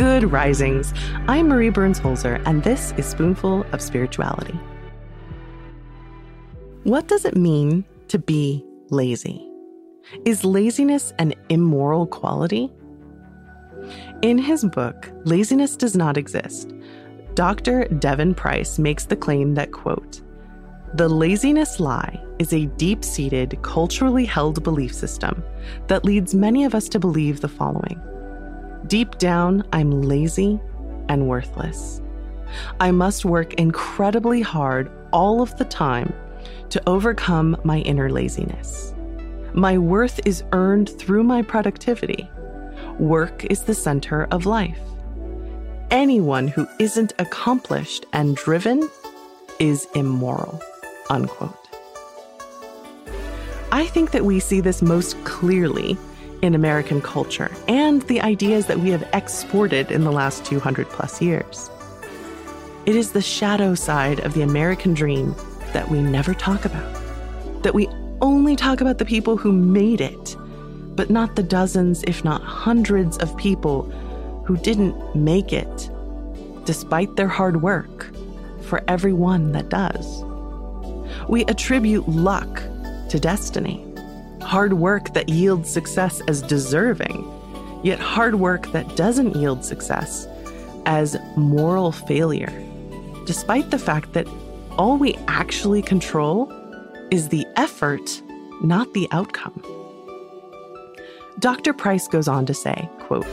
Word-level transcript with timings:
Good 0.00 0.32
risings. 0.32 0.94
I'm 1.28 1.48
Marie 1.48 1.68
Burns 1.68 2.00
Holzer, 2.00 2.42
and 2.46 2.64
this 2.64 2.94
is 2.96 3.04
Spoonful 3.04 3.66
of 3.70 3.82
Spirituality. 3.82 4.58
What 6.84 7.06
does 7.06 7.26
it 7.26 7.36
mean 7.36 7.84
to 8.08 8.18
be 8.18 8.64
lazy? 8.88 9.46
Is 10.24 10.42
laziness 10.42 11.12
an 11.18 11.34
immoral 11.50 12.06
quality? 12.06 12.72
In 14.22 14.38
his 14.38 14.64
book, 14.64 15.10
Laziness 15.26 15.76
Does 15.76 15.94
Not 15.94 16.16
Exist, 16.16 16.72
Dr. 17.34 17.84
Devon 17.84 18.34
Price 18.34 18.78
makes 18.78 19.04
the 19.04 19.16
claim 19.16 19.52
that, 19.56 19.70
quote, 19.70 20.22
the 20.94 21.10
laziness 21.10 21.78
lie 21.78 22.18
is 22.38 22.54
a 22.54 22.64
deep 22.78 23.04
seated, 23.04 23.60
culturally 23.60 24.24
held 24.24 24.64
belief 24.64 24.94
system 24.94 25.44
that 25.88 26.06
leads 26.06 26.34
many 26.34 26.64
of 26.64 26.74
us 26.74 26.88
to 26.88 26.98
believe 26.98 27.42
the 27.42 27.48
following 27.48 28.00
Deep 28.90 29.18
down, 29.18 29.62
I'm 29.72 30.02
lazy 30.02 30.58
and 31.08 31.28
worthless. 31.28 32.02
I 32.80 32.90
must 32.90 33.24
work 33.24 33.54
incredibly 33.54 34.40
hard 34.40 34.90
all 35.12 35.42
of 35.42 35.56
the 35.58 35.64
time 35.64 36.12
to 36.70 36.82
overcome 36.88 37.56
my 37.62 37.78
inner 37.82 38.10
laziness. 38.10 38.92
My 39.54 39.78
worth 39.78 40.18
is 40.26 40.42
earned 40.50 40.88
through 40.98 41.22
my 41.22 41.40
productivity. 41.40 42.28
Work 42.98 43.44
is 43.44 43.62
the 43.62 43.76
center 43.76 44.26
of 44.32 44.44
life. 44.44 44.80
Anyone 45.92 46.48
who 46.48 46.66
isn't 46.80 47.12
accomplished 47.20 48.06
and 48.12 48.34
driven 48.34 48.90
is 49.60 49.86
immoral. 49.94 50.60
Unquote. 51.10 51.56
I 53.70 53.86
think 53.86 54.10
that 54.10 54.24
we 54.24 54.40
see 54.40 54.60
this 54.60 54.82
most 54.82 55.16
clearly 55.22 55.96
in 56.42 56.54
American 56.54 57.00
culture 57.00 57.50
and 57.68 58.02
the 58.02 58.20
ideas 58.20 58.66
that 58.66 58.78
we 58.78 58.90
have 58.90 59.08
exported 59.12 59.90
in 59.90 60.04
the 60.04 60.12
last 60.12 60.44
200 60.44 60.88
plus 60.88 61.20
years. 61.20 61.70
It 62.86 62.96
is 62.96 63.12
the 63.12 63.22
shadow 63.22 63.74
side 63.74 64.20
of 64.20 64.34
the 64.34 64.42
American 64.42 64.94
dream 64.94 65.34
that 65.72 65.90
we 65.90 66.00
never 66.00 66.34
talk 66.34 66.64
about, 66.64 67.62
that 67.62 67.74
we 67.74 67.88
only 68.20 68.56
talk 68.56 68.80
about 68.80 68.98
the 68.98 69.04
people 69.04 69.36
who 69.36 69.52
made 69.52 70.00
it, 70.00 70.36
but 70.96 71.10
not 71.10 71.36
the 71.36 71.42
dozens, 71.42 72.02
if 72.04 72.24
not 72.24 72.42
hundreds, 72.42 73.18
of 73.18 73.36
people 73.36 73.82
who 74.46 74.56
didn't 74.56 75.14
make 75.14 75.52
it, 75.52 75.90
despite 76.64 77.16
their 77.16 77.28
hard 77.28 77.62
work, 77.62 78.08
for 78.62 78.82
everyone 78.88 79.52
that 79.52 79.68
does. 79.68 80.24
We 81.28 81.44
attribute 81.44 82.08
luck 82.08 82.62
to 83.10 83.20
destiny 83.20 83.84
hard 84.42 84.74
work 84.74 85.12
that 85.14 85.28
yields 85.28 85.70
success 85.70 86.20
as 86.28 86.42
deserving, 86.42 87.28
yet 87.82 87.98
hard 87.98 88.36
work 88.36 88.70
that 88.72 88.96
doesn't 88.96 89.36
yield 89.36 89.64
success 89.64 90.26
as 90.86 91.16
moral 91.36 91.92
failure, 91.92 92.52
despite 93.26 93.70
the 93.70 93.78
fact 93.78 94.12
that 94.12 94.26
all 94.78 94.96
we 94.96 95.14
actually 95.28 95.82
control 95.82 96.52
is 97.10 97.28
the 97.28 97.46
effort, 97.56 98.22
not 98.62 98.92
the 98.94 99.08
outcome. 99.12 99.62
Dr. 101.38 101.72
Price 101.72 102.06
goes 102.08 102.28
on 102.28 102.46
to 102.46 102.54
say, 102.54 102.88
quote, 103.00 103.26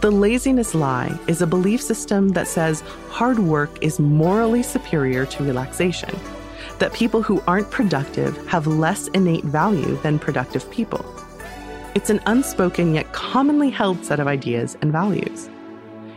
the 0.00 0.10
laziness 0.10 0.74
lie 0.74 1.18
is 1.28 1.40
a 1.40 1.46
belief 1.46 1.80
system 1.80 2.30
that 2.30 2.46
says 2.46 2.82
hard 3.08 3.38
work 3.38 3.70
is 3.82 3.98
morally 3.98 4.62
superior 4.62 5.24
to 5.26 5.44
relaxation 5.44 6.10
that 6.78 6.92
people 6.92 7.22
who 7.22 7.42
aren't 7.46 7.70
productive 7.70 8.36
have 8.46 8.66
less 8.66 9.08
innate 9.08 9.44
value 9.44 9.96
than 10.02 10.18
productive 10.18 10.70
people. 10.70 11.04
It's 11.94 12.10
an 12.10 12.20
unspoken 12.26 12.94
yet 12.94 13.12
commonly 13.12 13.70
held 13.70 14.04
set 14.04 14.20
of 14.20 14.26
ideas 14.26 14.76
and 14.80 14.90
values. 14.90 15.48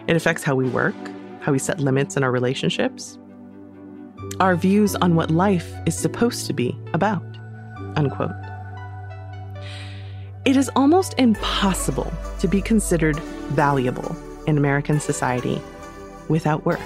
It 0.07 0.15
affects 0.15 0.43
how 0.43 0.55
we 0.55 0.67
work, 0.69 0.95
how 1.41 1.51
we 1.51 1.59
set 1.59 1.79
limits 1.79 2.17
in 2.17 2.23
our 2.23 2.31
relationships, 2.31 3.19
our 4.39 4.55
views 4.55 4.95
on 4.95 5.15
what 5.15 5.29
life 5.29 5.71
is 5.85 5.97
supposed 5.97 6.47
to 6.47 6.53
be 6.53 6.77
about. 6.93 7.23
Unquote. 7.95 8.31
It 10.45 10.55
is 10.55 10.69
almost 10.75 11.13
impossible 11.17 12.11
to 12.39 12.47
be 12.47 12.61
considered 12.61 13.19
valuable 13.49 14.15
in 14.47 14.57
American 14.57 14.99
society 14.99 15.61
without 16.29 16.65
work. 16.65 16.79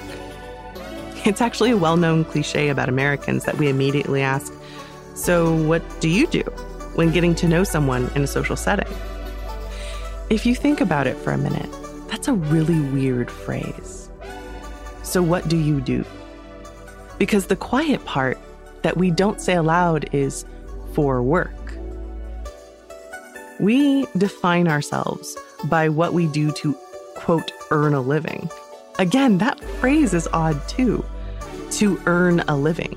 It's 1.25 1.41
actually 1.41 1.69
a 1.69 1.77
well 1.77 1.97
known 1.97 2.25
cliche 2.25 2.69
about 2.69 2.89
Americans 2.89 3.45
that 3.45 3.57
we 3.57 3.69
immediately 3.69 4.21
ask, 4.21 4.51
So, 5.13 5.53
what 5.53 5.83
do 5.99 6.09
you 6.09 6.25
do 6.25 6.41
when 6.95 7.11
getting 7.11 7.35
to 7.35 7.47
know 7.47 7.63
someone 7.63 8.09
in 8.15 8.23
a 8.23 8.27
social 8.27 8.55
setting? 8.55 8.91
If 10.31 10.47
you 10.47 10.55
think 10.55 10.81
about 10.81 11.05
it 11.05 11.15
for 11.17 11.31
a 11.31 11.37
minute, 11.37 11.69
that's 12.09 12.27
a 12.27 12.33
really 12.33 12.79
weird 12.79 13.29
phrase. 13.29 14.09
So, 15.03 15.21
what 15.21 15.47
do 15.47 15.57
you 15.57 15.79
do? 15.79 16.03
Because 17.19 17.47
the 17.47 17.55
quiet 17.55 18.03
part 18.05 18.39
that 18.81 18.97
we 18.97 19.11
don't 19.11 19.39
say 19.39 19.53
aloud 19.53 20.09
is 20.11 20.43
for 20.93 21.21
work. 21.21 21.51
We 23.59 24.07
define 24.17 24.67
ourselves 24.67 25.37
by 25.65 25.87
what 25.87 26.13
we 26.13 26.25
do 26.25 26.51
to, 26.53 26.73
quote, 27.15 27.51
earn 27.69 27.93
a 27.93 28.01
living. 28.01 28.49
Again, 29.01 29.39
that 29.39 29.59
phrase 29.79 30.13
is 30.13 30.27
odd 30.31 30.61
too 30.67 31.03
to 31.71 31.99
earn 32.05 32.41
a 32.41 32.55
living. 32.55 32.95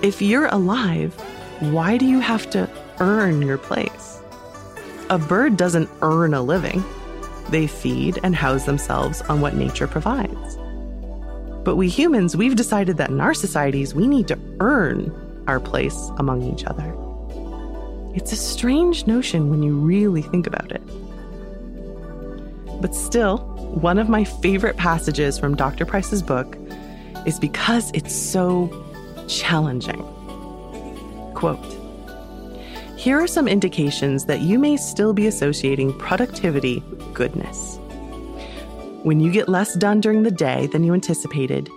If 0.00 0.22
you're 0.22 0.46
alive, 0.46 1.12
why 1.60 1.98
do 1.98 2.06
you 2.06 2.20
have 2.20 2.48
to 2.52 2.66
earn 3.00 3.42
your 3.42 3.58
place? 3.58 4.22
A 5.10 5.18
bird 5.18 5.58
doesn't 5.58 5.90
earn 6.00 6.32
a 6.32 6.40
living, 6.40 6.82
they 7.50 7.66
feed 7.66 8.18
and 8.22 8.34
house 8.34 8.64
themselves 8.64 9.20
on 9.20 9.42
what 9.42 9.54
nature 9.56 9.86
provides. 9.86 10.56
But 11.64 11.76
we 11.76 11.90
humans, 11.90 12.34
we've 12.34 12.56
decided 12.56 12.96
that 12.96 13.10
in 13.10 13.20
our 13.20 13.34
societies, 13.34 13.94
we 13.94 14.06
need 14.06 14.26
to 14.28 14.38
earn 14.60 15.44
our 15.46 15.60
place 15.60 16.10
among 16.16 16.44
each 16.44 16.64
other. 16.64 16.96
It's 18.14 18.32
a 18.32 18.36
strange 18.36 19.06
notion 19.06 19.50
when 19.50 19.62
you 19.62 19.76
really 19.76 20.22
think 20.22 20.46
about 20.46 20.72
it. 20.72 20.80
But 22.80 22.94
still, 22.94 23.38
one 23.38 23.98
of 23.98 24.08
my 24.08 24.24
favorite 24.24 24.76
passages 24.76 25.38
from 25.38 25.54
Dr. 25.54 25.84
Price's 25.84 26.22
book 26.22 26.56
is 27.26 27.38
because 27.38 27.90
it's 27.92 28.14
so 28.14 28.68
challenging. 29.28 30.02
Quote 31.34 31.58
Here 32.96 33.20
are 33.20 33.26
some 33.26 33.46
indications 33.46 34.24
that 34.26 34.40
you 34.40 34.58
may 34.58 34.76
still 34.76 35.12
be 35.12 35.26
associating 35.26 35.96
productivity 35.98 36.82
with 36.90 37.14
goodness. 37.14 37.78
When 39.02 39.20
you 39.20 39.30
get 39.30 39.48
less 39.48 39.74
done 39.74 40.00
during 40.00 40.22
the 40.22 40.30
day 40.30 40.66
than 40.66 40.84
you 40.84 40.92
anticipated, 40.92 41.70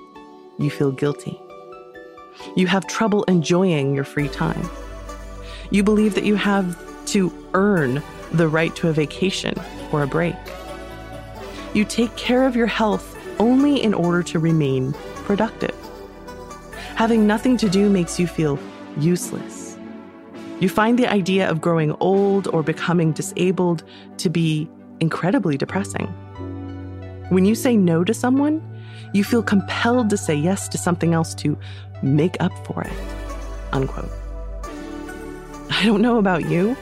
you 0.59 0.69
feel 0.69 0.91
guilty. 0.91 1.39
You 2.55 2.67
have 2.67 2.85
trouble 2.87 3.23
enjoying 3.25 3.95
your 3.95 4.03
free 4.03 4.27
time. 4.27 4.69
You 5.69 5.83
believe 5.83 6.15
that 6.15 6.25
you 6.25 6.35
have 6.35 6.77
to 7.07 7.31
earn 7.53 8.03
the 8.31 8.47
right 8.47 8.75
to 8.77 8.89
a 8.89 8.93
vacation 8.93 9.55
or 9.91 10.03
a 10.03 10.07
break. 10.07 10.35
You 11.73 11.85
take 11.85 12.15
care 12.15 12.45
of 12.45 12.55
your 12.55 12.67
health 12.67 13.17
only 13.39 13.81
in 13.81 13.93
order 13.93 14.21
to 14.23 14.39
remain 14.39 14.93
productive. 15.25 15.75
Having 16.95 17.25
nothing 17.25 17.57
to 17.57 17.69
do 17.69 17.89
makes 17.89 18.19
you 18.19 18.27
feel 18.27 18.59
useless. 18.99 19.75
You 20.59 20.69
find 20.69 20.99
the 20.99 21.07
idea 21.07 21.49
of 21.49 21.61
growing 21.61 21.91
old 21.99 22.47
or 22.47 22.61
becoming 22.61 23.11
disabled 23.11 23.83
to 24.17 24.29
be 24.29 24.69
incredibly 24.99 25.57
depressing. 25.57 26.05
When 27.29 27.43
you 27.43 27.55
say 27.55 27.75
no 27.75 28.03
to 28.03 28.13
someone, 28.13 28.61
you 29.13 29.23
feel 29.23 29.41
compelled 29.41 30.11
to 30.11 30.17
say 30.17 30.35
yes 30.35 30.67
to 30.69 30.77
something 30.77 31.13
else 31.13 31.33
to 31.35 31.57
make 32.03 32.37
up 32.39 32.51
for 32.67 32.83
it. 32.83 32.93
Unquote. 33.71 34.11
I 35.71 35.83
don't 35.85 36.01
know 36.01 36.19
about 36.19 36.47
you, 36.47 36.77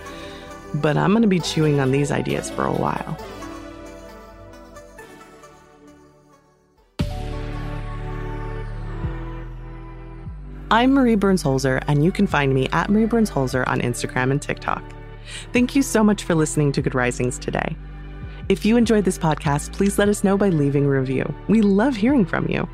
but 0.75 0.97
I'm 0.97 1.11
going 1.11 1.21
to 1.21 1.27
be 1.27 1.39
chewing 1.39 1.79
on 1.79 1.91
these 1.91 2.11
ideas 2.11 2.49
for 2.51 2.65
a 2.65 2.73
while. 2.73 3.17
I'm 10.71 10.93
Marie 10.93 11.15
Burns 11.15 11.43
Holzer, 11.43 11.83
and 11.89 12.01
you 12.01 12.13
can 12.13 12.25
find 12.25 12.53
me 12.53 12.69
at 12.69 12.89
Marie 12.89 13.05
Burns 13.05 13.29
Holzer 13.29 13.67
on 13.67 13.81
Instagram 13.81 14.31
and 14.31 14.41
TikTok. 14.41 14.81
Thank 15.51 15.75
you 15.75 15.83
so 15.83 16.01
much 16.01 16.23
for 16.23 16.33
listening 16.33 16.71
to 16.71 16.81
Good 16.81 16.95
Risings 16.95 17.37
today. 17.37 17.75
If 18.47 18.65
you 18.65 18.77
enjoyed 18.77 19.03
this 19.03 19.17
podcast, 19.17 19.73
please 19.73 19.99
let 19.99 20.07
us 20.07 20.23
know 20.23 20.37
by 20.37 20.47
leaving 20.47 20.85
a 20.85 20.89
review. 20.89 21.25
We 21.49 21.61
love 21.61 21.97
hearing 21.97 22.25
from 22.25 22.47
you. 22.47 22.69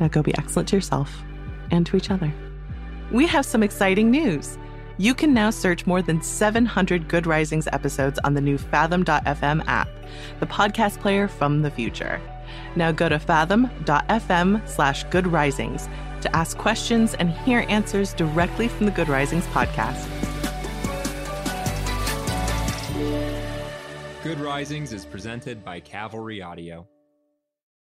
Now 0.00 0.08
go 0.08 0.22
be 0.22 0.34
excellent 0.38 0.70
to 0.70 0.76
yourself 0.76 1.22
and 1.70 1.84
to 1.84 1.98
each 1.98 2.10
other. 2.10 2.32
We 3.12 3.26
have 3.26 3.44
some 3.44 3.62
exciting 3.62 4.10
news. 4.10 4.56
You 4.96 5.14
can 5.14 5.34
now 5.34 5.50
search 5.50 5.86
more 5.86 6.00
than 6.00 6.22
700 6.22 7.08
Good 7.08 7.26
Risings 7.26 7.68
episodes 7.72 8.18
on 8.24 8.32
the 8.32 8.40
new 8.40 8.56
Fathom.fm 8.56 9.66
app, 9.66 9.88
the 10.40 10.46
podcast 10.46 10.98
player 10.98 11.28
from 11.28 11.60
the 11.60 11.70
future. 11.70 12.22
Now 12.74 12.90
go 12.90 13.10
to 13.10 13.18
fathom.fm 13.18 14.66
slash 14.66 15.04
good 15.04 15.26
risings 15.26 15.90
to 16.24 16.36
ask 16.36 16.58
questions 16.58 17.14
and 17.14 17.30
hear 17.30 17.64
answers 17.68 18.12
directly 18.12 18.66
from 18.66 18.86
the 18.86 18.92
Good 18.92 19.08
Risings 19.08 19.46
podcast. 19.46 20.10
Good 24.24 24.40
Risings 24.40 24.92
is 24.92 25.04
presented 25.04 25.64
by 25.64 25.80
Cavalry 25.80 26.42
Audio. 26.42 26.88